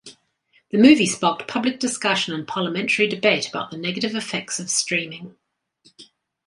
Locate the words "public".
1.47-1.79